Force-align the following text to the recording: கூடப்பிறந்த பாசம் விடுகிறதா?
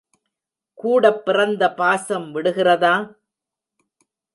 கூடப்பிறந்த 0.79 1.63
பாசம் 1.73 2.27
விடுகிறதா? 2.31 2.95